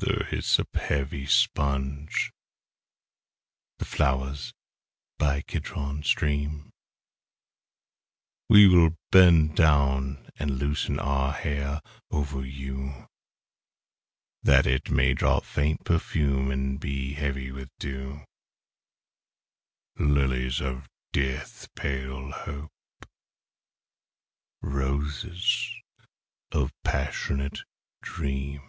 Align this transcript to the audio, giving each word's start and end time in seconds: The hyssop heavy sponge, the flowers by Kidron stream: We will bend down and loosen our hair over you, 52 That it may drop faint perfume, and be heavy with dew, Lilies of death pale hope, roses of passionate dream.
The 0.00 0.24
hyssop 0.26 0.76
heavy 0.76 1.26
sponge, 1.26 2.30
the 3.78 3.84
flowers 3.84 4.54
by 5.18 5.40
Kidron 5.42 6.04
stream: 6.04 6.70
We 8.48 8.68
will 8.68 8.96
bend 9.10 9.56
down 9.56 10.30
and 10.38 10.52
loosen 10.56 11.00
our 11.00 11.32
hair 11.32 11.80
over 12.12 12.46
you, 12.46 12.90
52 12.92 13.06
That 14.44 14.66
it 14.68 14.88
may 14.88 15.14
drop 15.14 15.44
faint 15.44 15.82
perfume, 15.84 16.52
and 16.52 16.78
be 16.78 17.14
heavy 17.14 17.50
with 17.50 17.68
dew, 17.80 18.24
Lilies 19.96 20.60
of 20.60 20.88
death 21.12 21.66
pale 21.74 22.30
hope, 22.30 22.70
roses 24.62 25.68
of 26.52 26.70
passionate 26.84 27.62
dream. 28.00 28.62